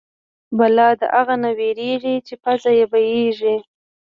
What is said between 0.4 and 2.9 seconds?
بلا د اغه نه وېرېږي چې پزه يې